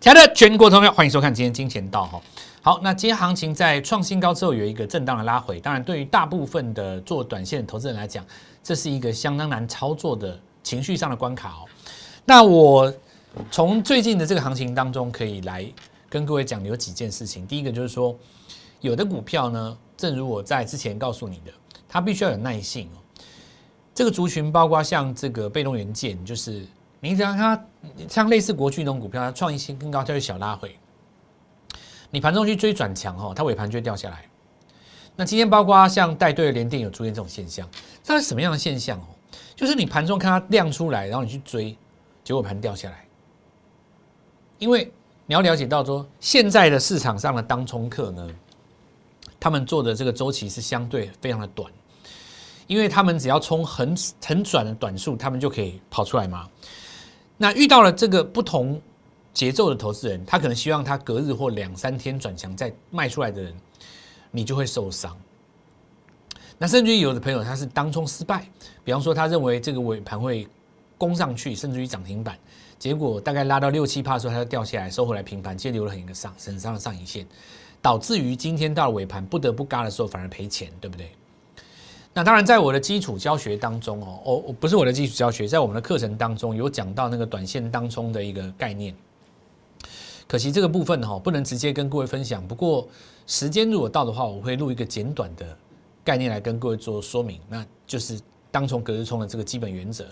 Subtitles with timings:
[0.00, 2.18] 亲爱的全国同学，欢迎收看今天金钱道哈。
[2.62, 8.24] 好，那今天行情在创新高之后有一个震荡的拉回，当然对于大部分的做短线投资人来讲，
[8.64, 11.68] 这是一个相当难操作的情绪上的关卡哦。
[12.24, 12.90] 那我
[13.50, 15.70] 从最近的这个行情当中，可以来
[16.08, 17.46] 跟各位讲有几件事情。
[17.46, 18.16] 第一个就是说，
[18.80, 21.52] 有的股票呢，正如我在之前告诉你的，
[21.86, 23.20] 它必须要有耐性哦。
[23.94, 26.64] 这个族群包括像这个被动元件，就是
[27.00, 27.66] 你想它
[28.08, 30.76] 像类似国巨那种股票，它创一新更高，它就小拉回。
[32.10, 34.24] 你盘中去追转强哦，它尾盘就会掉下来。
[35.16, 37.68] 那今天包括像带队的联电有出现这种现象，
[38.04, 39.04] 它是什么样的现象哦？
[39.54, 41.76] 就是你盘中看它亮出来，然后你去追，
[42.24, 43.04] 结果盘掉下来。
[44.58, 44.90] 因为
[45.26, 48.28] 你要了解到说，现在的市场上的当冲客呢，
[49.38, 51.70] 他们做的这个周期是相对非常的短，
[52.66, 56.48] 因为他们只要冲很很短的短数，他们就可以跑出来嘛。
[57.42, 58.78] 那遇到了这个不同
[59.32, 63.54] 节奏的投资人，他可能希望他隔日或两三天转强再卖出来的人，
[64.30, 65.16] 你就会受伤。
[66.58, 68.46] 那甚至于有的朋友他是当冲失败，
[68.84, 70.46] 比方说他认为这个尾盘会
[70.98, 72.38] 攻上去，甚至于涨停板，
[72.78, 77.26] 结果大概拉到六七趴的时候，它就掉下来，收回来平盘，接留了很一个上很上的上影线，
[77.80, 81.10] 导致于今天到了尾盘不得不嘎的时候，反而赔钱，对不对？
[82.12, 88.92] 那当然，在我的基础教学当中哦，哦，不是我的基础教学，在我们的课程当中有讲到那个短线当中的一个概念。
[90.26, 92.46] 可惜这个部分哈，不能直接跟各位分享。
[92.46, 92.88] 不过
[93.28, 95.56] 时间如果到的话，我会录一个简短的
[96.02, 100.04] 概念来跟各位做说明，那就是当冲隔日冲的这个基本原则。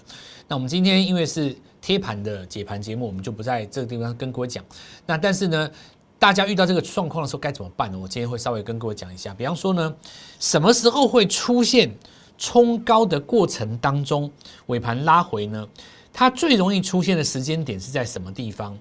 [0.47, 4.65] 那我们今天因为是贴盘的解盘节目，我们就不在这个地方跟各位讲。
[5.05, 5.69] 那但是呢？
[6.19, 7.99] 大家遇到这个状况的时候该怎么办呢？
[7.99, 9.33] 我今天会稍微跟各位讲一下。
[9.35, 9.95] 比方说呢，
[10.41, 11.95] 什么时候会出现
[12.37, 14.31] 冲高的过程当中
[14.67, 15.69] 尾盘拉回呢？
[16.13, 18.77] 它最容易出现的时间点是在什么地方？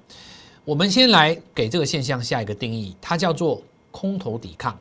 [0.65, 3.61] 我们先来给这个现象下一个定义，它叫做
[3.91, 4.75] 空头抵抗。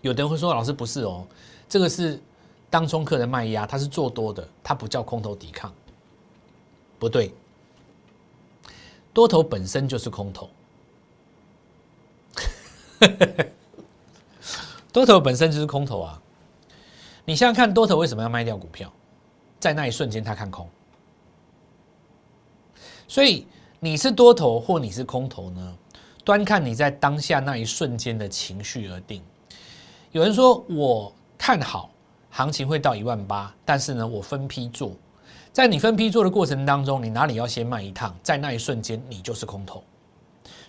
[0.00, 1.24] 有的人会说，老师不是哦，
[1.68, 2.20] 这个是
[2.68, 5.72] 当冲客的卖压，它是做多的，它不叫空头抵抗。
[6.98, 7.32] 不对，
[9.12, 10.50] 多头本身就是空头。
[14.92, 16.20] 多头本身就是空头啊！
[17.24, 18.92] 你想想看，多头为什么要卖掉股票？
[19.58, 20.68] 在那一瞬间，他看空。
[23.06, 23.46] 所以
[23.78, 25.76] 你是多头或你是空头呢？
[26.24, 29.22] 端看你在当下那一瞬间的情绪而定。
[30.12, 31.90] 有人说我看好
[32.30, 34.92] 行情会到一万八，但是呢，我分批做。
[35.52, 38.14] 在你分批做的过程当中，你哪里要先卖一趟？
[38.22, 39.82] 在那一瞬间，你就是空头。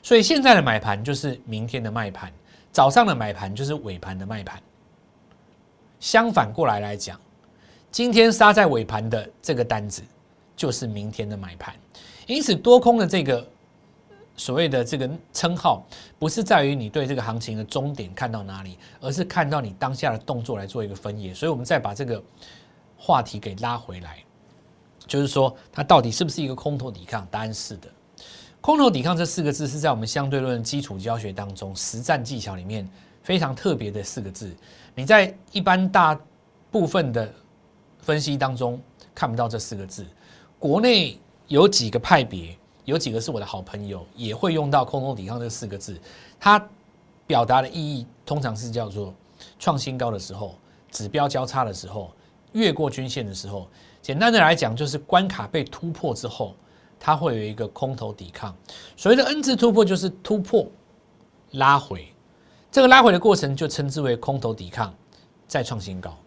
[0.03, 2.31] 所以现在的买盘就是明天的卖盘，
[2.73, 4.61] 早上的买盘就是尾盘的卖盘。
[6.01, 7.17] 相反过来来讲，
[7.89, 10.03] 今天杀在尾盘的这个单子，
[10.57, 11.73] 就是明天的买盘。
[12.27, 13.47] 因此，多空的这个
[14.35, 15.81] 所谓的这个称号，
[16.19, 21.33] 不是在于你对这个行情的终点看到哪里，而是看到你当下的动作来做一个分野。
[21.33, 22.21] 所以我们再把这个
[22.97, 24.21] 话题给拉回来，
[25.07, 27.25] 就是说它到底是不是一个空头抵抗？
[27.31, 27.87] 答案是的。
[28.63, 32.89] 空头抵抗这四个字是在我们相对论基础教学当中实战技巧里面
[33.21, 34.55] 非常特别的四个字。
[34.95, 36.17] 你在一般大
[36.71, 37.29] 部分的
[37.99, 38.81] 分析当中
[39.13, 40.05] 看不到这四个字。
[40.59, 41.19] 国内
[41.49, 45.99] 有几个派别，有几个是我的好朋友，也会用到空头抵抗这四个字。
[46.39, 46.65] 它
[47.27, 49.13] 表达的意义通常是叫做
[49.59, 50.55] 创新高的时候、
[50.89, 52.13] 指标交叉的时候、
[52.53, 53.67] 越过均线的时候。
[54.01, 56.55] 简单的来讲，就是关卡被突破之后。
[57.05, 58.55] 它会有一个空头抵抗，
[58.95, 60.65] 所谓的 N 字突破就是突破
[61.51, 62.07] 拉回，
[62.71, 64.95] 这个拉回的过程就称之为空头抵抗，
[65.45, 66.17] 再创新高，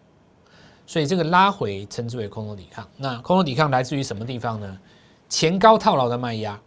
[0.85, 2.87] 所以这个拉回称之为空头抵抗。
[2.95, 4.79] 那空头抵抗来自于什么地方呢？
[5.27, 6.61] 前高套牢的卖压，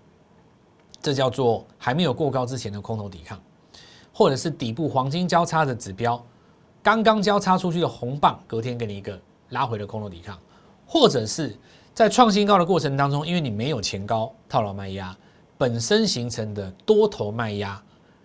[1.00, 3.40] 这叫做还没有过高之前的空头抵抗，
[4.12, 6.20] 或者是底部黄金交叉的指标
[6.82, 9.16] 刚刚交叉出去的红棒，隔天给你一个
[9.50, 10.36] 拉回的空头抵抗，
[10.84, 11.56] 或者是。
[11.92, 15.14] 在创新高的过程当中，因为你没有前高套牢卖压，
[15.58, 17.80] 本身形成的多头卖压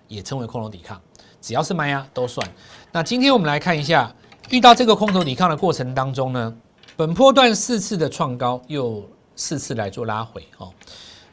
[0.08, 1.02] 也称为空头抵抗，
[1.42, 2.48] 只要是卖压都算。
[2.92, 4.14] 那今天我们来看一下，
[4.50, 6.56] 遇到这个空头抵抗的过程当中呢，
[6.96, 9.04] 本波段四次的创高，又
[9.36, 10.72] 四次来做拉回哦。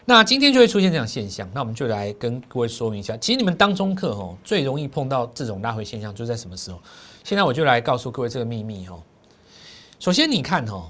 [0.05, 6.81] 那今天就会出现这样现象，那我们就来跟各位说明一下，其实你们当中课哦最容易碰到这种拉回现象，就在什么时候？
[7.23, 9.01] 现在我就来告诉各位这个秘密哦。
[10.01, 10.89] 首先你看哦。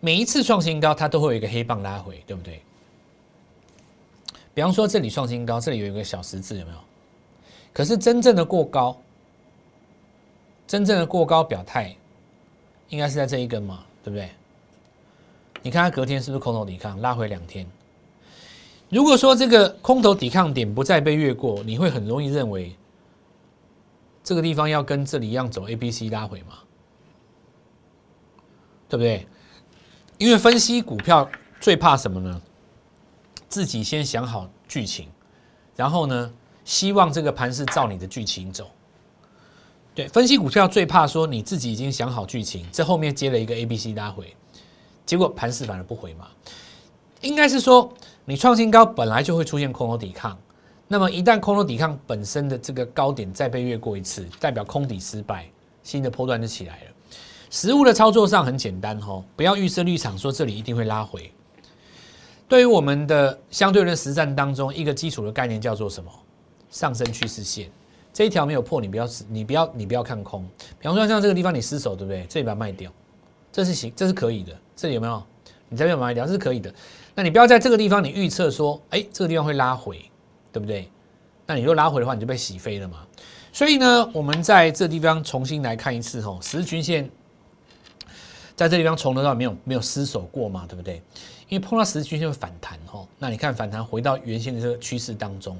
[0.00, 2.60] 每一次创新高，它都会有一个黑棒拉回，对不对？
[4.54, 6.78] 比方说这里创新高，这里有一个小十字，有没有？
[7.72, 8.96] 可是真正的过高，
[10.66, 11.94] 真正的过高表态，
[12.88, 14.30] 应该是在这一根嘛，对不对？
[15.62, 17.66] 你看它隔天是不是空头抵抗，拉回两天？
[18.88, 22.74] 如果说这个空头抵抗点不再被越过，你会很容易认为
[24.22, 26.58] 这个地方要跟这里一样走 A、B、C 拉回嘛？
[28.88, 29.26] 对不对？
[30.18, 31.28] 因为分析股票
[31.60, 32.40] 最怕什么呢？
[33.48, 35.08] 自己先想好剧情，
[35.76, 36.32] 然后呢，
[36.64, 38.70] 希望这个盘是照你的剧情走。
[39.94, 44.34] 对，分析股票最怕说你自己已经想好剧情，这后面接了一个 A、B、C 拉回，
[45.04, 46.28] 结果盘势反而不回嘛。
[47.20, 47.92] 应该是说，
[48.24, 50.38] 你创新高本来就会出现空头抵抗，
[50.88, 55.46] 那么一旦空头抵抗本身的这个高点再被越过一次，代表空底失败，
[55.82, 56.90] 新的波段就起来了。
[57.56, 61.32] 实物的操作上很简单哦，不要预设立场说这里一定会拉回。
[62.46, 66.10] 对于我们的相对论实战当中，一个基础的概念叫做什么？
[66.70, 67.70] 上升趋势线
[68.12, 70.46] 这一条没有破，你不要你不要你不要看空。
[70.78, 72.26] 比方说像这个地方你失手，对不对？
[72.28, 72.92] 这里把它卖掉，
[73.50, 74.52] 这是行，这是可以的。
[74.76, 75.22] 这里有没有？
[75.70, 76.70] 你这边把它卖掉，这是可以的。
[77.14, 80.04] 那你不要在这个地方你预测说，哎，这个地方会拉回，
[80.52, 80.90] 对不对？
[81.46, 82.98] 那你如果拉回的话，你就被洗飞了嘛。
[83.50, 87.10] 所以呢，我们在这地方重新来看一次吼，十日均线。
[88.56, 91.00] 在这地方从头到尾没有没有失守过嘛，对不对？
[91.48, 93.06] 因为碰到十字均线会反弹哦。
[93.18, 95.56] 那你看反弹回到原先的这个趋势当中，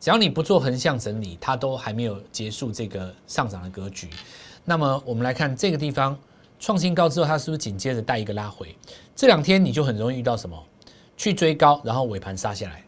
[0.00, 4.08] 只要你不做横向整理，它都还没有结束这个上涨的格局。
[4.64, 6.16] 那么我们来看这个地方
[6.58, 8.74] 创新高之后，它是不是紧接着带一个拉回？
[9.14, 10.56] 这两天你就很容易遇到什么？
[11.16, 12.82] 去追高，然后尾盘杀下来。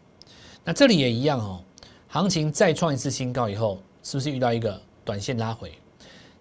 [0.65, 1.63] 那这里也一样哦，
[2.07, 5.73] 行情再创一次新高以后，是不是遇到一个短线拉回？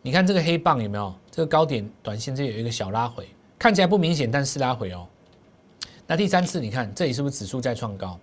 [0.02, 1.14] 你看这个黑棒有没有？
[1.38, 3.30] 这个高点短线这有一个小拉回，
[3.60, 5.08] 看起来不明显，但是拉回哦。
[6.08, 8.20] 那第三次你看这里是不是指数在创高？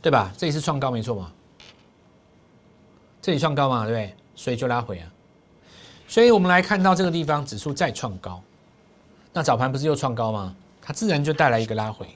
[0.00, 0.32] 对吧？
[0.34, 1.30] 这里是创高没错嘛？
[3.20, 4.16] 这里创高嘛，对不对？
[4.34, 5.12] 所以就拉回啊。
[6.08, 8.42] 所以我们来看到这个地方指数再创高，
[9.34, 10.56] 那早盘不是又创高吗？
[10.80, 12.06] 它自然就带来一个拉回。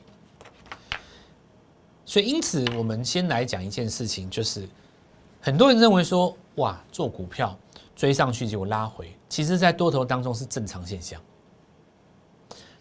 [2.07, 4.67] 所以因此我们先来讲一件事情，就是
[5.43, 7.55] 很多人认为说，哇，做股票。
[7.95, 11.21] 追上去就拉回，其实，在多头当中是正常现象，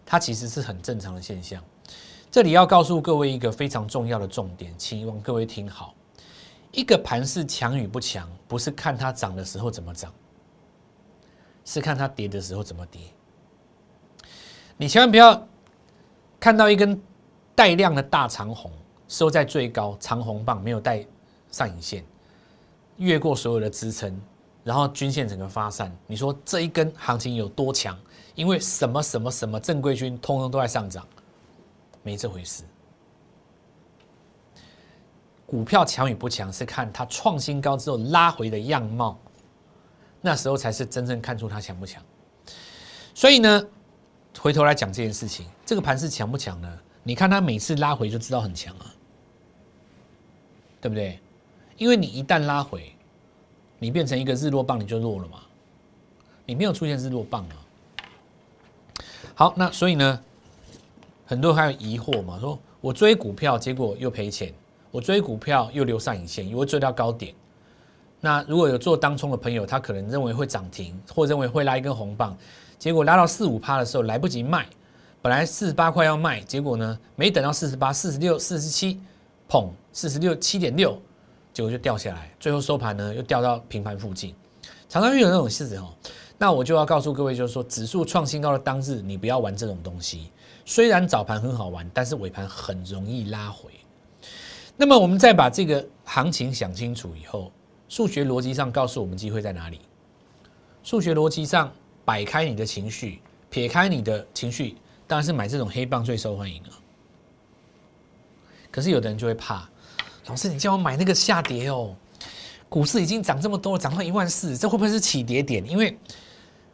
[0.06, 1.62] 它其实是很正常的现象。
[2.32, 5.94] 这里要告诉各位一个非常重要的重点，请望各位听好：
[6.72, 10.14] 一个盘是强与不强，不是看它涨的时候怎么涨，
[11.66, 13.02] 是看它跌的时候怎么跌。
[14.78, 15.48] 你千万不要
[16.40, 17.02] 看到一根
[17.56, 18.72] 带量的大长红
[19.08, 21.06] 收在最高，长红棒没有带
[21.52, 22.06] 上影线，
[22.98, 24.18] 越过所有的支撑。
[24.68, 27.98] 然后均线整个发散，你说这一根行情有多强？
[28.36, 31.08] 因为什么什么什么正规军通通都在上涨，
[32.04, 32.66] 没这回事。
[35.46, 39.18] 股票强与不强是看它创新高之后拉回的样貌，
[40.20, 42.04] 那时候才是真正看出它强不强。
[43.16, 43.66] 所以呢，
[44.38, 46.78] 回头来讲这件事情，这个盘是强不强呢？
[47.04, 48.94] 你看它每次拉回就知道很强啊，
[50.82, 51.22] 对不对？
[51.78, 52.94] 因为你一旦拉回。
[53.80, 55.40] 你变成一个日落棒，你就弱了嘛？
[56.46, 57.56] 你没有出现日落棒啊。
[59.36, 60.20] 好，那所以呢，
[61.26, 62.40] 很多人还有疑惑嘛？
[62.40, 64.50] 说我追股票，结果又赔钱；
[64.90, 67.34] 我追股票又留上影线，又会追到高点。
[68.20, 72.36] 那如果有做当冲的朋友，他可能认为会涨停，或认为会拉一根红棒，
[72.80, 74.66] 结果拉到四五趴的时候来不及卖，
[75.22, 79.00] 本来四十八块要卖，结果呢没等到四十八，四十六、四十七，
[79.48, 81.00] 捧，四十六七点六。
[81.58, 84.36] 结果就掉下来，最后收盘呢又掉到平盘附近，
[84.88, 85.92] 常常遇到那种事情哦。
[86.38, 90.30] 那我就要告诉各位，就是说指数创新高的当日，你不要玩这种东西。
[90.66, 93.72] 虽然早盘很好玩，但是尾盘很容易拉回。
[94.76, 97.52] 那么我们再把这个行情想清楚以后，
[97.90, 99.82] 数学逻辑上告诉我们机会在哪里？
[100.84, 101.74] 数学逻辑上
[102.06, 106.70] 摆开你的情绪，撇开你的情绪，当然是买这种黑棒最受欢迎了。
[108.70, 109.68] 可是有的人就会怕。
[110.28, 111.96] 老师，你叫我买那个下跌哦，
[112.68, 115.66] 股市已经涨这么多，涨到一万四，这会不会是起跌点？
[115.70, 115.98] 因为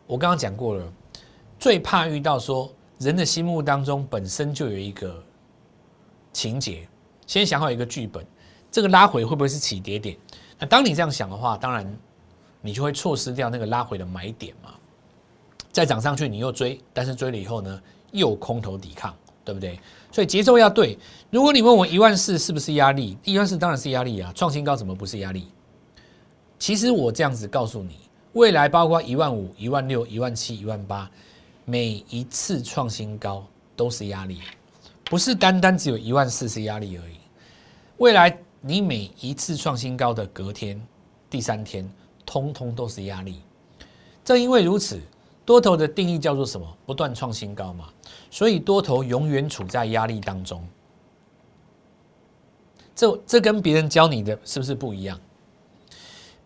[0.08, 0.94] 我刚刚讲过了，
[1.60, 5.24] 最怕遇到说人的心目当中本身就有一个
[6.32, 6.88] 情节，
[7.28, 8.26] 先想好一个剧本，
[8.72, 10.18] 这个拉回会不会是起跌点？
[10.58, 11.98] 那当你这样想的话，当然
[12.60, 14.72] 你就会错失掉那个拉回的买点嘛。
[15.72, 17.82] 再涨上去你又追，但是追了以后呢，
[18.12, 19.16] 又空头抵抗。
[19.44, 19.80] 对不对？
[20.12, 20.98] 所以节奏要对。
[21.30, 23.18] 如果你问我一万四是不是压力？
[23.24, 24.32] 一万四当然是压力啊！
[24.36, 25.48] 创新高怎么不是压力？
[26.60, 27.98] 其实我这样子告诉你，
[28.34, 31.10] 未来包括一万五、一万六、一万七、一万八，
[31.66, 33.46] 每一次创新高
[33.76, 34.40] 都是压力，
[35.06, 37.16] 不是单单只有一万四是压力而已。
[37.98, 40.82] 未来你每一次创新高的隔天、
[41.30, 41.90] 第三天，
[42.26, 43.42] 通通都是压力。
[44.24, 45.00] 正因为如此。
[45.46, 46.66] 多头的定义叫做什么？
[46.86, 47.90] 不断创新高嘛，
[48.34, 50.68] 所以多头永远处在压力当中。
[52.96, 55.20] 这这跟别人教你的是不是不一样？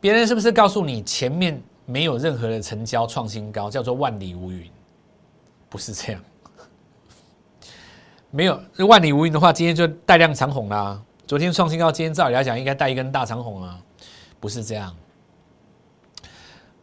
[0.02, 4.70] 别人是不是告诉你前面没有任何的成交创新高，叫做万里无云？
[5.70, 6.22] 不是这样，
[8.32, 11.02] 没有万里无云的话，今天就带量长红啦。
[11.26, 13.82] 昨天创新高，今天照理来讲应该带一根大长红啊，
[14.42, 14.94] 不是这样。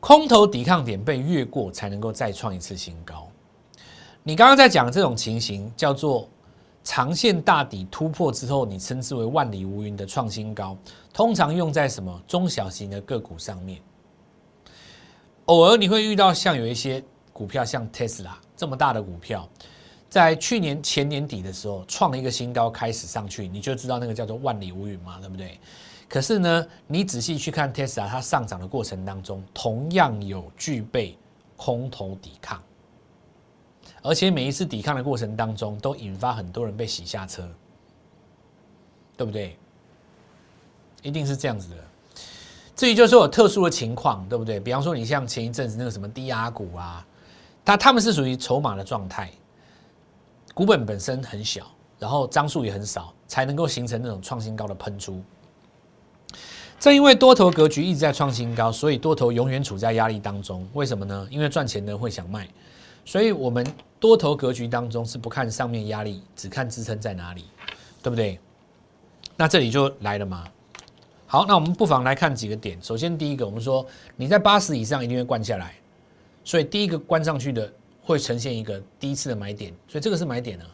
[0.00, 3.28] 空头抵抗点被越过，才能够再创一次新高。
[4.26, 6.26] 你刚刚在讲这种情形，叫做
[6.82, 10.74] 长线大底突破之后，你称之为万里无云的创新高，
[11.12, 13.78] 通常用在什么中小型的个股上面。
[15.44, 17.04] 偶尔你会遇到像有一些
[17.34, 19.46] 股票，像 Tesla 这么大的股票，
[20.08, 25.60] 在去年前年底的时候创了一个新高，开始上去，你就知道那个叫做万里无云嘛，对不对？
[26.08, 31.14] 可是呢，你仔细去看 Tesla，它上涨的过程当中，同样有具备
[31.58, 32.62] 空头抵抗，
[34.04, 37.42] 而且每一次抵抗的过程当中，都引发很多人被洗下车，
[39.16, 39.56] 对不对？
[41.02, 41.76] 一定是这样子的。
[42.76, 44.60] 至于就是说有特殊的情况，对不对？
[44.60, 47.06] 比方说你像前一阵子那个什么低压股啊，
[47.64, 49.30] 它他们是属于筹码的状态，
[50.52, 51.66] 股本本身很小，
[51.98, 55.22] 然后张数也很少，才能够形成那种创新高的喷出。
[56.78, 60.68] 正因为多头格局一直在创新高，所以多头永远处在压力当中。
[60.74, 61.26] 为什么呢？
[61.30, 62.46] 因为赚钱的会想卖，
[63.04, 63.66] 所以我们
[64.00, 67.44] 多头格局当中是不看上面压力，只看支撑在哪里，
[68.02, 68.38] 对不对？
[69.36, 70.44] 那这里就来了嘛。
[71.26, 72.80] 好，那我们不妨来看几个点。
[72.82, 75.74] 首先，第一个，我们说你在八十以上一定会关下来，
[76.44, 80.66] 所以第一个关上去的会呈现一个第一次的买点，所以这个是买点啊。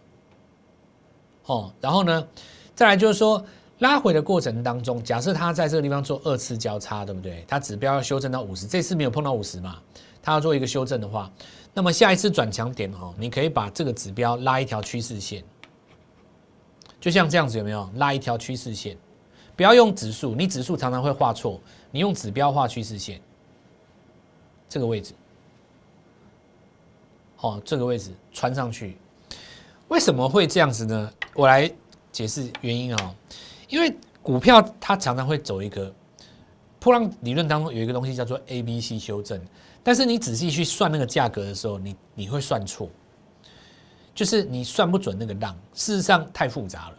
[1.46, 2.28] 哦，然后呢，
[2.75, 3.44] 再来就是说。
[3.80, 7.42] 拉回的过程当中，假设它在这个地方做二次交叉，对不对？
[7.49, 9.78] 它指标要修正到五十，这次没有碰到五十嘛？
[10.22, 11.32] 它要做一个修正的话，
[11.72, 15.44] 那么下一次转强点哦，你可以把这个指标拉一条趋势线，
[17.00, 17.88] 就像这样子，有没有？
[17.96, 18.96] 拉一条趋势线，
[19.56, 21.60] 不要用指数，你指数常常会画错，
[21.90, 23.20] 你用指标画趋势线，
[24.68, 25.14] 这个位置，
[27.40, 28.96] 哦，这个位置穿上去，
[29.88, 31.12] 为什么会这样子呢？
[31.34, 31.70] 我来
[32.10, 33.14] 解释原因啊。
[33.68, 35.94] 因为股票它常常会走一个
[36.80, 39.40] 波浪理论当中有一个东西叫做 A B C 修正，
[39.82, 42.88] 但是你仔细去算那个价格的时候，你你会算错，
[44.14, 46.96] 就是你算不准那个浪，事实上太复杂了。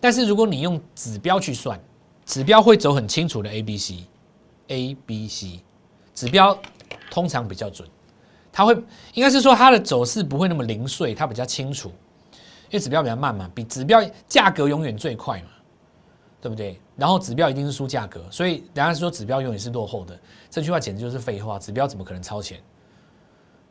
[0.00, 1.80] 但是如果你用指标去算，
[2.24, 4.04] 指标会走很清楚的 A B C
[4.68, 5.60] A B C
[6.14, 6.56] 指标
[7.10, 7.88] 通常比较准，
[8.52, 8.74] 它会
[9.14, 11.88] 应该是说它的走势不会那么零碎，它比较清楚，
[12.70, 15.48] 因为指标比较慢嘛，比指标价格永远最快嘛。
[16.42, 16.78] 对不对？
[16.96, 20.18] 然后指标一定是输价格，所以人家说指标永远是落后的，
[20.50, 21.56] 这句话简直就是废话。
[21.56, 22.60] 指标怎么可能超前？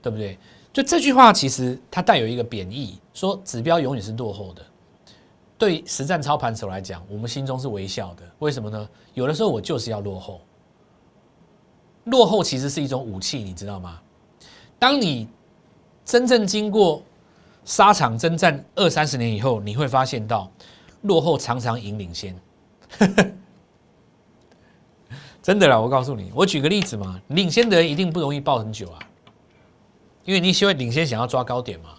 [0.01, 0.39] 对不对？
[0.71, 4.65] 就这句话其实它带有一个贬义，说指标永远是落后的。
[5.57, 8.23] 对实战操盘手来讲，我们心中是微笑的。
[8.39, 8.89] 为什么呢？
[9.13, 10.39] 有的时候我就是要落后，
[12.05, 13.99] 落后其实是一种武器，你知道吗？
[14.79, 15.27] 当你
[16.05, 17.03] 真正经过
[17.65, 20.49] 沙场征战二三十年以后，你会发现到
[21.01, 22.35] 落后常常赢领先。
[25.41, 28.99] 真的啦，我告诉你，我举个例子嘛，领先的人一定不容易抱很久啊，
[30.23, 31.89] 因为你喜欢领先，想要抓高点嘛。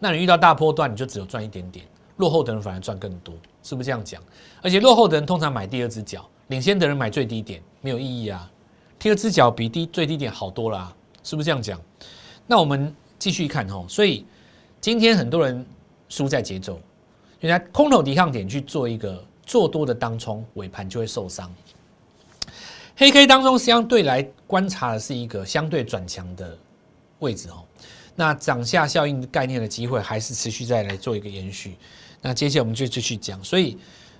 [0.00, 4.20] 那你遇到大波段，你就只有赚一点点，落后的人反而赚更多，是不是这样讲？
[4.62, 8.50] 而且落后的人通常买第二只脚，领先的人买最低点，没有意义啊。
[8.98, 10.92] 第二只脚比低最低点好多啦，
[11.22, 11.80] 是不是这样讲？
[12.48, 14.26] 那我们继续看哦，所以
[14.80, 15.64] 今天很多人
[16.08, 16.80] 输在节奏，
[17.38, 19.24] 原来空头抵抗点去做一个。
[19.50, 21.52] 做多的当冲尾盘就会受伤。
[22.96, 26.56] 黑 K 当中相对来观察的是一个相对转强的
[27.18, 27.64] 位置哦。
[28.14, 31.76] 那涨下效应概念的机会还是持续再来做一个延续。
[32.22, 33.42] 那接下来我们就继续讲。
[33.42, 33.76] 所以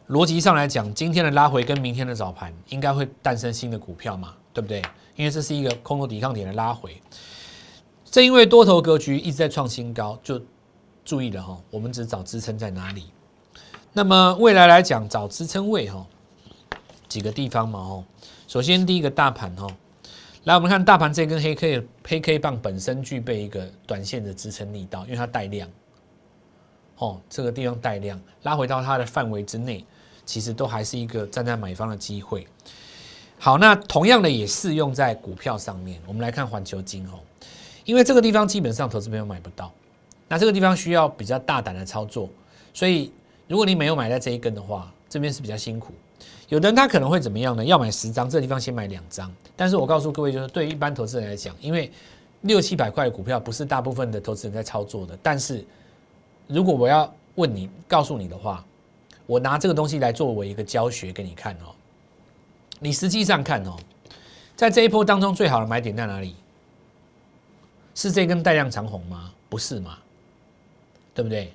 [0.08, 4.34] 逻辑上来讲，今天的拉回跟明天的早盘应该会诞生新的股票嘛？
[4.52, 4.82] 对不对？
[5.14, 7.00] 因为这是一个空头抵抗点的拉回。
[8.04, 10.42] 正因为多头格局一直在创新高，就
[11.04, 11.56] 注意了哈。
[11.70, 13.04] 我们只找支撑在哪里。
[13.92, 16.06] 那么未来来讲，找支撑位哈，
[17.08, 18.04] 几个地方嘛哦。
[18.46, 19.66] 首先第一个大盘哈，
[20.44, 25.68] 来我们看大盘这根黑 K 黑 K 棒本身具备一个短线的支撑力道，因为它带量，
[26.98, 29.84] 哦，这个地方带量拉回到它的范围之内，
[30.24, 32.46] 其实都还是一个站在买方的机会。
[33.40, 36.00] 好，那同样的也适用在股票上面。
[36.06, 37.18] 我们来看环球金哦，
[37.84, 39.72] 因为这个地方基本上投资朋友买不到，
[40.28, 42.28] 那这个地方需要比较大胆的操作，
[42.72, 43.12] 所以。
[43.50, 45.92] 如果你没有买在这一根的话，这边是比较辛苦。
[46.48, 47.64] 有的人他可能会怎么样呢？
[47.64, 49.28] 要买十张，这地方先买两张。
[49.56, 51.90] 但是我告诉各位，就是对于一般投资人来讲，因为
[52.42, 55.18] 六七百块的股票不是大部分的投资人在操作的。
[55.20, 55.64] 但是
[56.46, 58.64] 如果我要问你，告诉你的话，
[59.26, 61.74] 我拿这个东西来作为一个教学给你看哦。
[62.78, 63.74] 你实际上看哦，
[64.54, 66.36] 在这一波当中，最好的买点在哪里？
[67.96, 69.32] 是这根带量长红吗？
[69.48, 69.98] 不是嘛？
[71.12, 71.52] 对不对？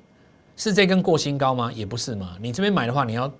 [0.56, 1.72] 是这根过新高吗？
[1.74, 2.38] 也不是嘛。
[2.42, 3.32] 你这边买的话，你要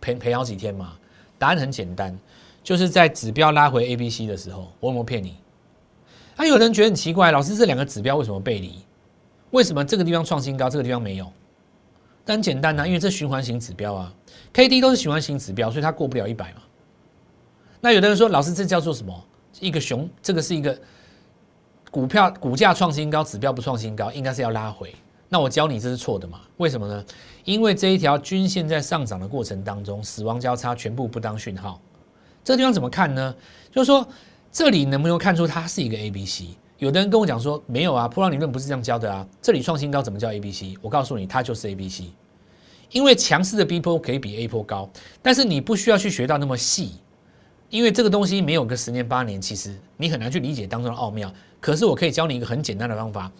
[0.00, 0.94] 赔赔好几天嘛？
[1.38, 2.16] 答案很简单，
[2.62, 5.36] 就是在指标拉回 A、B、C 的时候，我有没有骗你？
[6.36, 8.84] 啊，有人觉得很奇怪，老师这两个指标为什么背离？
[9.50, 11.32] 为什么这个地方创新高，这个地方没有？
[12.24, 14.12] 但很简单呐，因为这循环型指标啊
[14.52, 16.62] ，K D 都是循环型指标，所以它过不了一百嘛。
[17.80, 19.24] 那有的人说，老师这叫做什么？
[19.60, 20.78] 一个熊，这个是一个
[21.90, 24.94] 股票股价创新高，指标不创新高，应该是要拉回。
[25.28, 26.40] 那我教你这是错的嘛？
[26.56, 27.04] 为什么呢？
[27.44, 31.80] 因为这一条均线在上涨的过程当中，死亡交叉全部不当讯号。
[32.42, 33.34] 这个地方怎么看呢？
[33.70, 34.06] 就是说，
[34.50, 36.46] 这里能不能看出它是一个 A B C？
[36.78, 39.26] 有的人跟我讲说，没有啊，波浪理论不是这样教的啊。
[39.42, 40.76] 这里创新高怎么叫 A B C？
[40.80, 42.04] 我告诉你，它就是 A B C。
[42.90, 44.88] 因为强势的 B 波可以比 A 波高，
[45.20, 46.92] 但是你不需要去学到那么细。
[47.68, 51.30] 因为这个东西没有个十年八年，其实你很难去理解当中的奥妙。
[51.60, 53.30] 可是我可以教你一个很简单的方法。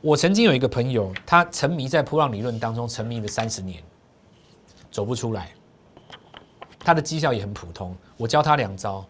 [0.00, 3.82] 我曾经有一个朋友，他沉迷在波浪理论当中，沉迷了三十年，
[4.90, 5.50] 走不出来。
[6.78, 7.94] 他的绩效也很普通。
[8.16, 9.04] 我教他两招，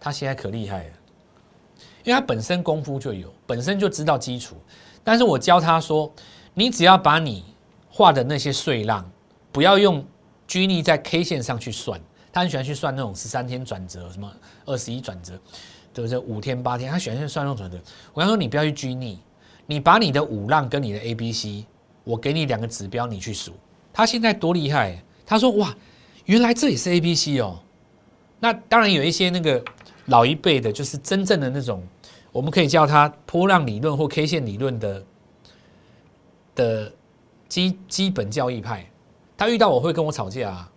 [0.00, 0.90] 他现在可厉害了。
[2.04, 4.56] 因为他本身功夫就有，本身就知道基础。
[5.02, 6.10] 但是我教他说，
[6.54, 7.44] 你只要把你
[7.90, 9.08] 画的那些碎浪，
[9.52, 10.04] 不要用
[10.46, 12.00] 拘泥在 K 线上去算。
[12.32, 14.30] 他很喜欢去算那种十三天转折，什么
[14.64, 15.38] 二十一转折，
[15.92, 16.18] 对不对？
[16.18, 17.78] 五天八天，他喜欢去算那种转折。
[18.12, 19.20] 我跟他说，你不要去拘泥，
[19.66, 21.64] 你把你的五浪跟你的 A、B、C，
[22.04, 23.52] 我给你两个指标，你去数。
[23.92, 25.02] 他现在多厉害？
[25.24, 25.74] 他说：哇，
[26.26, 27.58] 原来这也是 A、B、C 哦。
[28.40, 29.62] 那当然有一些那个
[30.06, 31.82] 老一辈的，就是真正的那种，
[32.30, 35.04] 我们可以叫他波浪理论或 K 线理论的
[36.54, 36.92] 的
[37.48, 38.84] 基基本教义派。
[39.36, 40.70] 他遇到我会跟我吵架啊。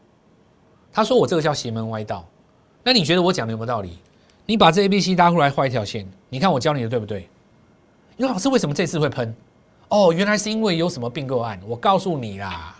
[0.93, 2.25] 他说我这个叫邪门歪道，
[2.83, 3.99] 那你觉得我讲的有没有道理？
[4.45, 7.27] 你把这 A、B、C 搭出来画一条线，你看我教你的对不对？
[8.17, 9.33] 你说老师为什么这次会喷？
[9.89, 11.59] 哦，原来是因为有什么并购案。
[11.65, 12.75] 我告诉你啦，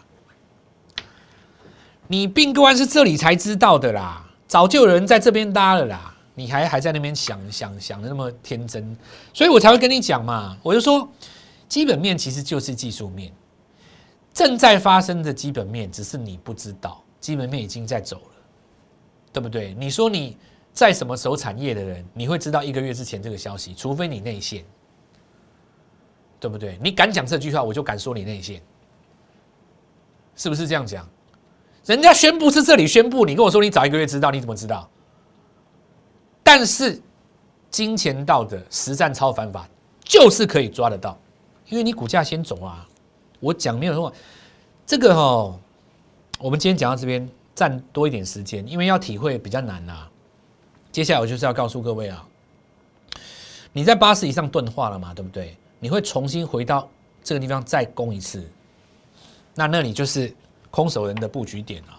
[2.08, 8.97] 你并购案是这里才知道的啦，早就有人在这边搭了啦，你还还在那边想想想的那么天真，
[9.32, 10.58] 所以我才会跟你讲嘛。
[10.63, 11.08] 我就说，
[11.69, 13.32] 基本面其实就是技术面，
[14.34, 17.02] 正在发生的基本面，只是你不知道。
[17.19, 18.32] 基本面已经在走了，
[19.34, 19.73] 对不对？
[19.78, 20.38] 你说你
[20.71, 24.63] 在什么守产业的人，你会知道一个月之前这个消息，除非你内线，
[26.39, 26.78] 对不对？
[26.82, 28.62] 你敢讲这句话，我就敢说你内线，
[30.36, 31.08] 是不是这样讲？
[31.86, 34.89] 人家宣布是这里宣布，你跟我说你早一个月知道，你怎么知道？
[36.43, 37.02] 但是
[37.69, 39.67] 金钱道的实战超凡法
[40.04, 41.17] 就是可以抓得到，
[41.67, 42.88] 因为你股价先走啊。
[43.39, 44.13] 我讲没有错，
[44.86, 45.60] 这个哦。
[46.39, 50.10] 我们今天讲到这边，占多一点时间，因为要体会比较难啊。
[50.91, 52.28] 接下来我就是要告诉各位啊，
[53.73, 55.58] 你在八十以上钝化了嘛，对不对？
[55.80, 56.90] 你会重新回到
[57.24, 58.46] 这个地方再攻一次，
[59.56, 60.34] 那那里就是
[60.72, 61.90] 空手人的布局点了。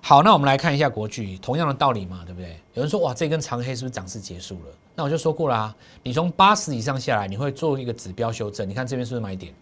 [0.00, 2.60] 好，那我们来看一下国巨，同样的道理嘛，对不对？
[2.74, 4.66] 有人说哇，这根长黑是不是涨势结束了？
[4.94, 8.68] 那我就说过啦，你从八十以上下来，你会做一个指标修正。
[8.68, 9.54] 你看这边是不是买点？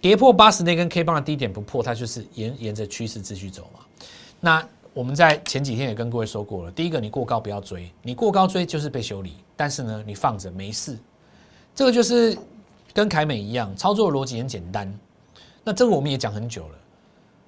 [0.00, 3.80] 跌破八十那根 K 棒的低点不破，它就是沿沿着趋势继续走嘛。
[4.40, 9.36] 那我们在前几天也跟各位说过了，第一个你过高不要追，你过高追就是被修理。
[9.56, 10.98] 但是呢，你放着没事，
[11.74, 12.36] 这个就是
[12.92, 14.92] 跟凯美一样，操作逻辑很简单。
[15.64, 16.74] 那这个我们也讲很久了，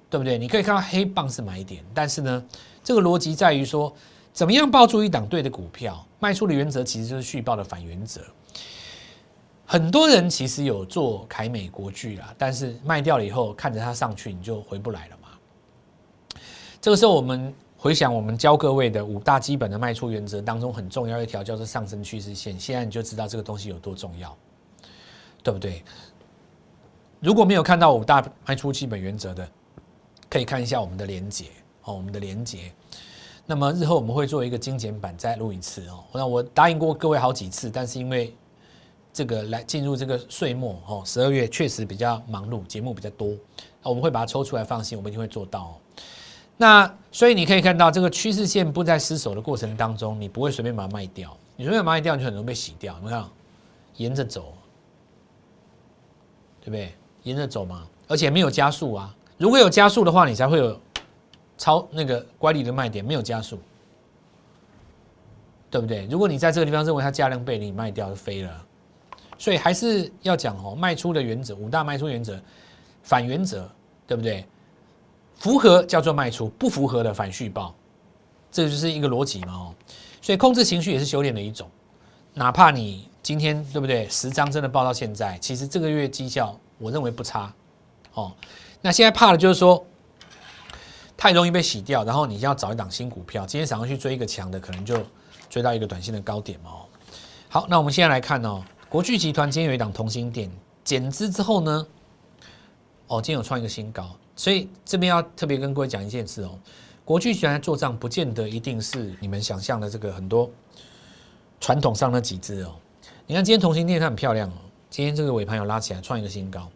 [0.09, 0.37] 对不对？
[0.37, 2.43] 你可以看到黑棒是买点，但是呢，
[2.83, 3.93] 这个逻辑在于说，
[4.33, 8.21] 怎么样抱住一档对的股票，卖出的原则其实就是续报的反原则。
[9.65, 16.39] 很多人其实有做凯美国巨啦，但是卖掉了以后，看着它上去，你就回不来了嘛。
[16.79, 17.53] 这个时候，我们
[17.85, 22.59] 回想我们教各位的五大基本的卖出原则当中，很重要一条叫做上升趋势线。
[22.59, 24.35] 现在你就知道这个东西有多重要，
[25.43, 25.83] 对不对？
[27.19, 29.47] 如果没有看到五大卖出基本原则的，
[30.27, 31.45] 可以看一下我们的连结
[31.83, 32.73] 哦，我们的连结。
[33.45, 36.03] 那么日后我们会做一个精简版，再录一次哦。
[36.11, 38.35] 那我答应过各位好几次，但是因为
[39.13, 43.37] 这个来进入这个岁末哦，十二月确实比较忙碌，节目比较多，
[43.83, 45.79] 我们会把它抽出来放心，我们一定会做到。
[46.57, 52.97] 那所以你可以看到，这个趋势线不在失守的过程当中，你不会随便把它卖掉，你随便把它卖掉，你就很容易被洗掉。
[53.03, 53.25] 你看，
[53.97, 54.53] 沿着走，
[56.61, 56.93] 对不对？
[57.23, 59.15] 沿着走嘛，而且没有加速啊。
[59.37, 60.79] 如果有加速的话，你才会有
[61.57, 63.59] 超那个乖离的卖点，没有加速，
[65.69, 66.07] 对不对？
[66.09, 68.65] 如果你在这个地方认为它价量背离，卖掉就飞了。
[69.37, 72.39] 所以还是要讲哦，卖出的原则五大卖出原则，
[73.03, 73.69] 反原则
[74.07, 74.45] 对不对？
[75.39, 77.75] 符合叫做卖出，不符合的反续报，
[78.51, 79.75] 这就是一个逻辑嘛哦。
[80.21, 81.69] 所以控制情绪也是修炼的一种，
[82.33, 87.53] 哪怕你今天对不对，十张真的报到现在，其实这个月绩效我认为不差
[88.13, 88.31] 哦。
[88.81, 89.85] 那现在怕的就是说
[91.17, 94.97] 太容易被洗掉，然后你要找一档新股票，今天想要去追一个强的，可能就
[95.49, 96.85] 追到一个短线的高点嘛哦。
[97.49, 100.51] 好，那我们现在来看哦，国巨集团今天有一档同心店
[100.83, 101.87] 减资之后呢，
[103.07, 106.57] 哦，今天有创一个新高，所以这边要特别跟各位讲一件事哦。
[107.03, 110.49] 国巨集团做账不见得一定是你们想象的这个很多
[111.59, 112.75] 传统上的几只哦。
[113.27, 114.53] 你看今天同心店它很漂亮哦，
[114.89, 116.69] 今天这个尾盘有拉起来创一个新高。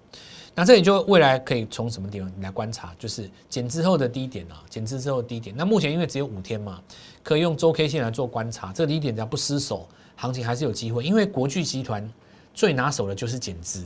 [0.55, 2.93] 那这里就未来可以从什么地方来观察？
[2.99, 5.55] 就是减之后的低点啊，减资之后低点。
[5.55, 6.81] 那目前因为只有五天嘛，
[7.23, 8.73] 可以用周 K 线来做观察。
[8.73, 11.03] 这个低点只要不失守，行情还是有机会。
[11.03, 12.11] 因为国巨集团
[12.53, 13.85] 最拿手的就是减资。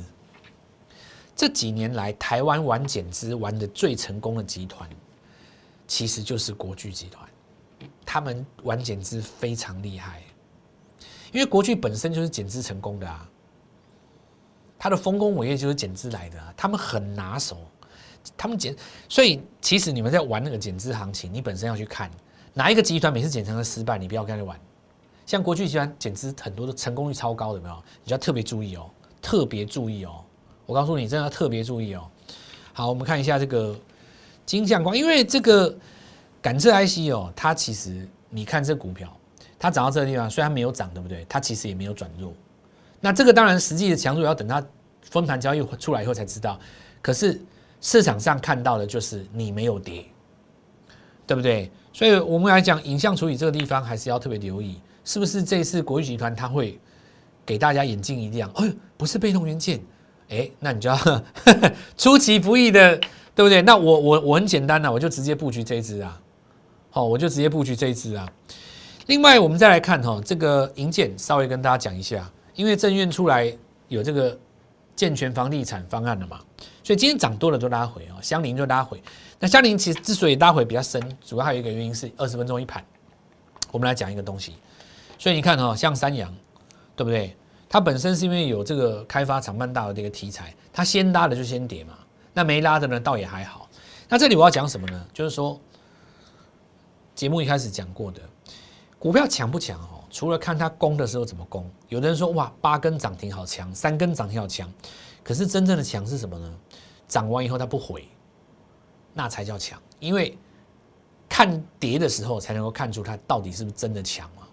[1.36, 4.89] 这几年来，台湾玩减资玩的最成功的集团。
[5.86, 7.30] 其实就是国巨集团，
[8.06, 10.24] 他们玩减资非常厉害，
[11.34, 13.30] 因为国巨本身就是减资成功的啊，
[14.80, 17.58] 他的丰功伟业就是减资来的，他们很拿手，
[18.38, 18.74] 他们减，
[19.10, 22.10] 所以其实你们在玩那个减资行情，你本身要去看
[22.54, 24.58] 哪一个集团每次减成了失败，你不要跟他玩，
[25.26, 27.76] 像国巨集团减资很多的成功率超高的，没有？
[28.06, 28.89] 你就要特别注意哦，
[29.22, 30.23] 特别注意哦，
[30.65, 32.04] 我告诉你，真的要特别注意哦。
[32.73, 33.76] 好，我们看一下这个。
[34.45, 35.73] 金相光，因为这个
[36.41, 39.08] 感测 IC 哦，它其实你看这股票，
[39.58, 41.26] 它涨到这个地方，虽然没有涨，对不对？
[41.30, 42.34] 它其实也没有转弱。
[42.99, 44.62] 那这个当然实际的强弱要等它
[45.02, 46.60] 分盘交易出来以后才知道。
[47.02, 47.39] 可是
[47.80, 50.04] 市场上看到的就是你没有跌，
[51.26, 51.71] 对不对？
[51.93, 56.78] 所以我们来讲影像处理这个地方，还是要特别留意，是不是这次国际集团它会
[57.45, 58.52] 给大家眼睛一亮？
[58.56, 59.80] 哎，不是被动元件，
[60.39, 60.98] 哎，那你就要
[61.98, 63.00] 出其不意的。
[63.36, 63.63] 对不对？
[63.63, 66.22] 那我我我很简单呐，我就直接布局这一支啊，
[66.91, 68.30] 好，我就直接布局这一支啊。
[69.08, 73.52] 另外，我们再来看哈，这个银建稍微跟大家讲一下，因为政院出来
[73.88, 74.38] 有这个
[74.96, 76.39] 健全房地产方案了嘛，
[76.84, 79.02] 所以今天涨多了就拉回啊，相邻就拉回。
[79.39, 82.86] 那相邻其实之所以拉回比较深，主要还有一个原因是二十分钟一盘。
[83.72, 84.54] 我们来讲一个东西，
[85.17, 86.32] 所以你看哈，像三阳，
[86.96, 87.36] 对不对？
[87.74, 91.98] 它本身是因为有这个开发长办大的这个题材，它先拉的就先跌嘛。
[92.32, 93.68] 那没拉的呢，倒也还好。
[94.08, 95.08] 那这里我要讲什么呢？
[95.12, 95.60] 就是说，
[97.16, 98.22] 节目一开始讲过的，
[99.00, 100.04] 股票强不强哦？
[100.12, 104.72] 除了看它攻的时候怎么攻，有的人说哇，八根涨停好强，三根涨停好强。
[105.24, 106.54] 可是真正的强是什么呢？
[107.08, 108.08] 涨完以后它不回，
[109.16, 109.82] 那才叫强。
[110.00, 110.38] 因为
[111.28, 114.44] 看跌的时候才能够看出它到底是不是真的强嘛。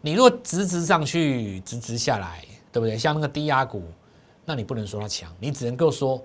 [0.00, 2.98] 你若直直上去，直直下来，对不对？
[2.98, 3.82] 像那个低压股，
[4.44, 6.20] 那你不能说它强，你只能够说。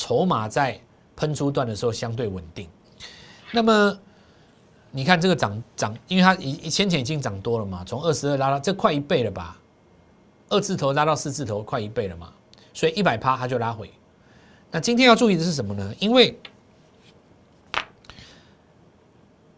[0.00, 0.80] 筹码在
[1.16, 2.68] 喷出段的时候相对稳定，
[3.50, 3.98] 那么
[4.92, 9.58] 你看这个涨涨，因为它一一千钱已经涨多了嘛，从二十二拉到这快一倍了吧，
[10.50, 12.32] 二字头拉到四字头快一倍了嘛，
[12.72, 13.90] 所以一百趴它就拉回。
[14.70, 15.92] 那今天要注意的是什么呢？
[15.98, 16.38] 因为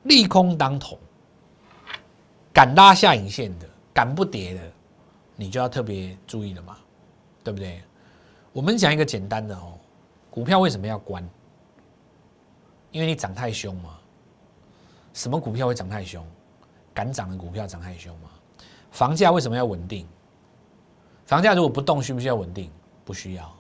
[0.05, 0.99] 利空当头，
[2.51, 4.61] 敢拉下影线的，敢不跌的，
[5.41, 6.77] 你就要特别注意了嘛，
[7.43, 7.83] 对不对？
[8.53, 9.73] 我们讲一个简单的哦。
[10.31, 11.27] 股票为什么要关？
[12.91, 13.97] 因为你涨太凶嘛。
[15.15, 16.23] 什么股票会涨太凶？
[16.93, 18.29] 敢涨的股票涨太凶嘛。
[18.91, 20.07] 房价为什么要稳定？
[21.25, 22.71] 房价如果不动，需不需要稳定？
[23.03, 23.51] 不需要。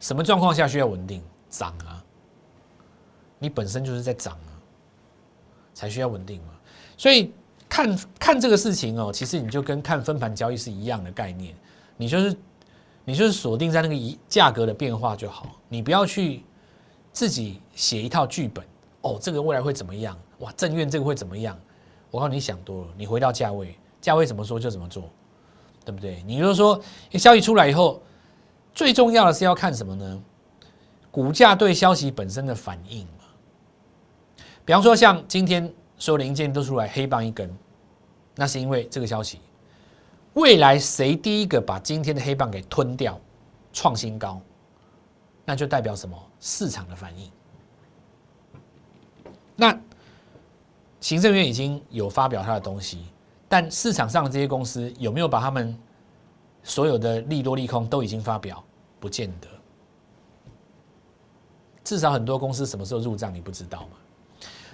[0.00, 1.22] 什么状况下需要稳定？
[1.48, 2.04] 涨啊！
[3.38, 4.50] 你本身就是在涨啊，
[5.74, 6.54] 才需要稳定嘛。
[6.96, 7.32] 所以
[7.74, 11.52] 看看这个事情哦，其实你就跟看分盘交易是一样的概念，
[11.96, 12.36] 你就是。
[13.06, 16.42] 你就是锁定在那个一价格的变化就好，你不要去
[17.12, 18.64] 自己写一套剧本
[19.02, 19.18] 哦。
[19.20, 20.18] 这个未来会怎么样？
[20.38, 21.54] 哇，正院这个会怎么样？
[22.10, 22.88] 我告诉你想多了。
[22.96, 25.10] 你回到价位，价位怎么说就怎么做，
[25.84, 26.22] 对不对？
[26.26, 26.80] 你就是说
[27.12, 28.00] 消息出来以后，
[28.74, 30.22] 最重要的是要看什么呢？
[31.10, 33.24] 股价对消息本身的反应嘛。
[34.64, 37.54] 比方说，像今天所有的零件都出来黑棒一根，
[38.34, 39.40] 那是因为这个消息。
[40.34, 43.20] 未来谁第一个把今天的黑棒给吞掉，
[43.72, 44.40] 创新高，
[45.44, 46.16] 那就代表什么？
[46.40, 47.30] 市场的反应。
[49.56, 49.78] 那
[51.00, 53.04] 行政院已经有发表他的东西，
[53.48, 55.78] 但市场上的这些公司有没有把他们
[56.64, 58.62] 所有的利多利空都已经发表？
[58.98, 59.46] 不见得。
[61.84, 63.96] 至少很多公司什么时候入账你不知道嘛？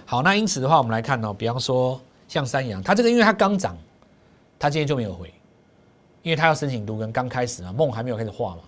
[0.05, 3.77] 好，那因此的话，我们来看哦，比方说像三阳，它这个因为它刚涨，
[4.57, 5.29] 它今天就没有回。
[6.23, 8.61] 因为它要申请都跟刚开始嘛，梦还没有开始画嘛，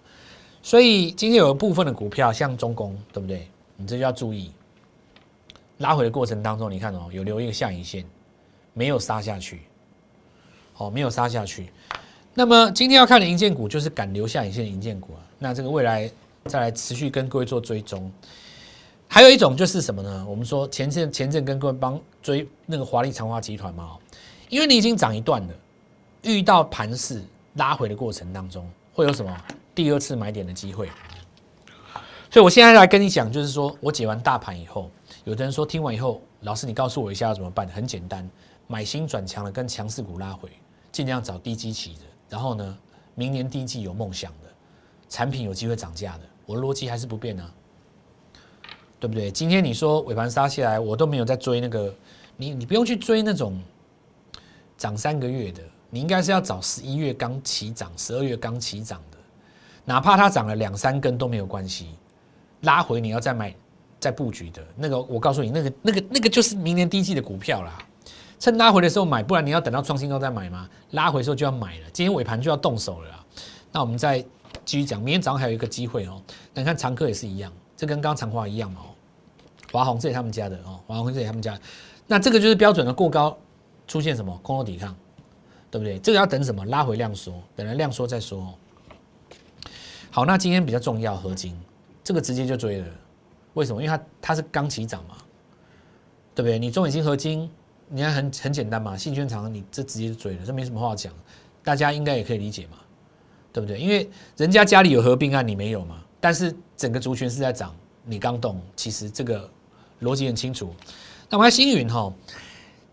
[0.62, 3.48] 所以今天有部分的股票像中工，对不对？
[3.78, 4.52] 你这就要注意。
[5.78, 8.04] 拉回的过程当中，你看哦，有留一个下影线，
[8.74, 9.62] 没有杀下去，
[10.76, 11.72] 哦，没有杀下去。
[12.34, 15.24] 那么今天要看的银建股就是敢留下影线的银建股啊。
[15.40, 16.12] 那这个未来
[16.48, 18.12] 再来持续跟各位做追踪。
[19.14, 20.26] 还有一种就是什么呢？
[20.28, 23.96] 我们说前阵前阵跟各位帮追那个华丽长华集团嘛，
[24.50, 25.54] 因为你已经涨一段了，
[26.24, 27.22] 遇到盘势
[27.54, 29.32] 拉回的过程当中，会有什么
[29.76, 30.90] 第二次买点的机会？
[32.32, 34.90] 所以我现在来跟你讲，就是说我解完大盘以后，
[35.26, 37.68] 有的人说听完以后，老师你告诉我一下要怎么办？
[37.68, 38.28] 很简单，
[38.66, 40.50] 买新转强了，跟强势股拉回，
[40.92, 42.78] 尽量找低基期的，然后呢，
[43.14, 44.50] 明年第一季有梦想的
[45.08, 47.54] 产品有机会涨价的，我的逻辑还是不变啊。
[49.04, 49.30] 对不对？
[49.30, 51.94] 今天你说尾盘杀下来，我都没有在追那个，
[52.38, 53.62] 你你不用去追那种
[54.78, 59.18] 涨三个月的，你应该是要找十一月刚起涨、十二月刚起涨的，
[59.84, 61.90] 哪怕它涨了两三根都没有关系，
[62.62, 63.54] 拉回你要再买、
[64.00, 67.78] 再布局的那个，我告诉你，那个、那个、那个就是明年第一季的股票啦，
[68.40, 70.70] 趁拉回的时候买，不然你要等到创新高再买吗？
[70.92, 73.26] 拉回的时候就要买了，今天尾盘就要动手了。
[73.70, 74.22] 那我们再
[74.64, 76.22] 继续讲，明天早上还有一个机会哦。
[76.54, 78.80] 你看长科也是一样，这跟刚长华一样嘛。
[79.74, 81.60] 华宏这是他们家的哦，华宏这是他们家，
[82.06, 83.36] 那这个就是标准的过高
[83.88, 84.96] 出现什么空头抵抗，
[85.72, 85.98] 对不对？
[85.98, 88.54] 这个要等什么拉回量缩，等了量缩再说。
[90.12, 91.60] 好，那今天比较重要合金，
[92.04, 92.88] 这个直接就追了，
[93.56, 93.82] 为什么？
[93.82, 95.16] 因为它它是刚起涨嘛，
[96.36, 96.60] 对不对？
[96.60, 97.50] 你中远金合金，
[97.90, 101.12] 你看很很简单嘛，信圈长你这直接就追了，这没什么话讲，
[101.64, 102.78] 大家应该也可以理解嘛，
[103.52, 103.80] 对不对？
[103.80, 104.08] 因为
[104.38, 109.50] 人家家里有合并案，你没有嘛，但是整个族群是在涨，你刚动，其实这个。
[110.04, 110.74] 逻辑很清楚，
[111.30, 112.14] 那我们看星云哈，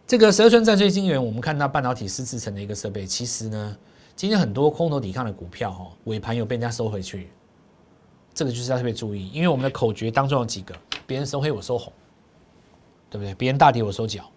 [0.06, 3.76] 这个十二寸战锤晶圆，我们看到半导体湿制成的一个设备，其实呢，
[4.16, 7.30] 今天很多空头抵抗的股票哈，尾盘有被人家收回去，
[8.32, 10.74] 这个就是要特别注意，因为我们的口诀当中有几个，
[11.06, 11.92] 别人收黑我收红，
[13.10, 13.34] 对不对？
[13.34, 14.30] 别人大跌我收脚，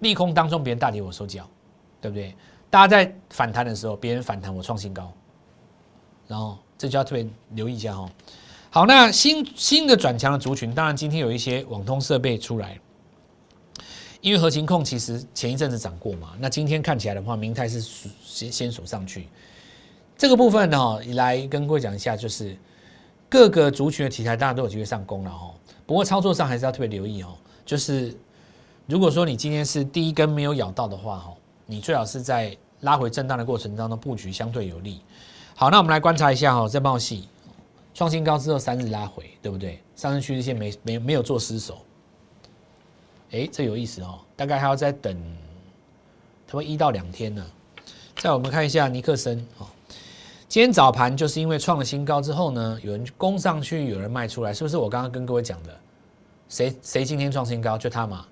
[0.00, 1.48] 利空当中别人大跌我收脚，
[2.00, 2.34] 对不对？
[2.70, 5.12] 大家在反弹的时候，别人反弹我创新高，
[6.26, 8.08] 然后这就要特别留意一下哈。
[8.74, 12.80] 好，那新新的转强的族群，当然今天有一些网通设备出来，
[14.22, 17.82] 因为核心控其实前一阵子涨过嘛，那今天看起来的话，明泰是
[18.24, 19.28] 先先锁上去，
[20.16, 22.56] 这个部分呢，来跟各位讲一下，就是
[23.28, 25.52] 各个族群的题材，大家都有机会上攻了哦。
[25.84, 28.16] 不过操作上还是要特别留意哦，就是
[28.86, 31.34] 如果说你今天是第一根没有咬到的话，哈，
[31.66, 35.02] 你最好是在拉回震荡的过程当中布局相对有利。
[35.54, 37.28] 好，那我们来观察一下哈，这报戏。
[37.94, 39.82] 创新高之后三日拉回，对不对？
[39.94, 41.78] 上升趋势线没没没有做失守，
[43.30, 44.18] 哎，这有意思哦。
[44.34, 45.14] 大概还要再等，
[46.46, 47.44] 差不多一到两天呢。
[48.16, 49.66] 再我们看一下尼克森哦，
[50.48, 54.76] 今天早盘就是因为创了新高之后呢，有人攻上去，有人卖出来，是不是？
[54.76, 55.78] 我刚刚跟各位讲的，
[56.48, 58.26] 谁谁今天创新高就他嘛，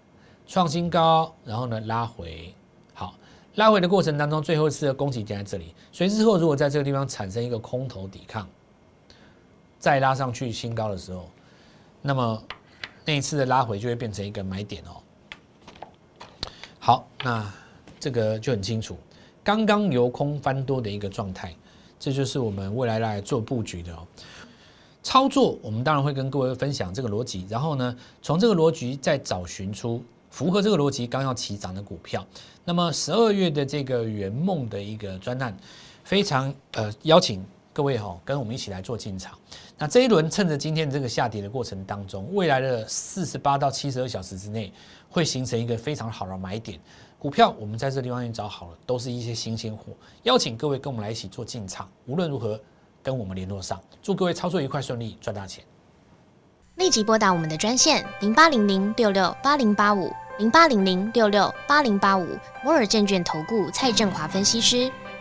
[0.46, 2.54] 创新高，然后呢拉回，
[2.94, 3.14] 好，
[3.56, 8.48] 拉回的过程当中，最后一次的攻击点在这里，所以日后如果在这个地方产生一个空头抵抗。
[9.80, 11.28] 再拉上去新高的时候，
[12.02, 12.44] 那么
[13.06, 15.00] 那一次的拉回就会变成一个买点哦。
[16.78, 17.50] 好，那
[17.98, 18.96] 这个就很清楚，
[19.42, 21.54] 刚刚由空翻多的一个状态，
[21.98, 24.06] 这就是我们未来来做布局的哦。
[25.02, 32.24] 操作我们当然会跟各位分享这个逻辑，然后呢，从这个逻辑再找寻出符合这个逻辑刚要起涨的股票。
[32.66, 35.56] 那么十二月的这个圆梦的一个专案，
[36.04, 37.42] 非常呃邀请。
[37.80, 39.32] 各位哈，跟我们一起来做进场。
[39.78, 44.70] 那这一轮趁着今天这个下跌的过程当中，未来的四十八到七十二小时之内，
[45.08, 46.78] 会形成一个非常好的买点。
[47.18, 49.94] 股票我们在这地方已经找好了，都是一些新鲜货。
[50.24, 51.88] 邀请各位跟我们来一起做进场。
[52.04, 52.60] 无论如何，
[53.02, 53.80] 跟我们联络上。
[54.02, 55.64] 祝各位操作愉快顺利，赚大钱。
[56.76, 62.26] 立即拨打我们的专线零八零零六六八零八五零八零零六六八零八五
[62.62, 64.92] 摩尔证券投顾蔡振华分析师。